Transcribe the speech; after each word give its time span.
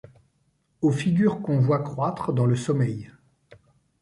Aux 0.81 0.89
figures 0.89 1.43
qu’on 1.43 1.59
voit 1.59 1.83
croître 1.83 2.33
dans 2.33 2.47
le 2.47 2.55
sommeil 2.55 3.11